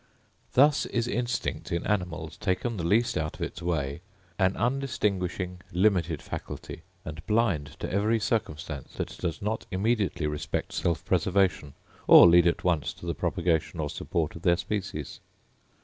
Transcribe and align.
Thus 0.53 0.87
is 0.87 1.07
instinct 1.07 1.71
in 1.71 1.85
animals, 1.85 2.35
taken 2.35 2.77
the 2.77 2.83
least 2.83 3.19
out 3.19 3.35
of 3.35 3.43
its 3.43 3.61
way, 3.61 4.01
an 4.39 4.57
undistinguishing, 4.57 5.61
limited 5.71 6.23
faculty; 6.23 6.81
and 7.05 7.23
blind 7.27 7.77
to 7.81 7.91
every 7.93 8.19
circumstance 8.19 8.93
that 8.95 9.15
does 9.19 9.43
not 9.43 9.67
immediately 9.69 10.25
respect 10.25 10.73
self 10.73 11.05
preservation, 11.05 11.75
or 12.07 12.25
lead 12.27 12.47
at 12.47 12.63
once 12.63 12.93
to 12.93 13.05
the 13.05 13.13
propagation 13.13 13.79
or 13.79 13.91
support 13.91 14.35
of 14.35 14.41
their 14.41 14.57
species. 14.57 15.19